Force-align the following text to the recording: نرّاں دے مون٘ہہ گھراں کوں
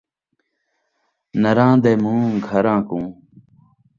نرّاں 1.41 1.75
دے 1.83 1.91
مون٘ہہ 2.03 2.37
گھراں 2.47 2.81
کوں 2.89 3.07